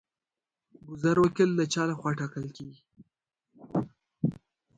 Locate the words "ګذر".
0.87-1.17